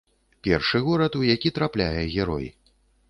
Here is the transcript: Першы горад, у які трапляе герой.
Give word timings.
Першы 0.47 0.81
горад, 0.87 1.17
у 1.21 1.25
які 1.33 1.51
трапляе 1.59 2.03
герой. 2.15 2.49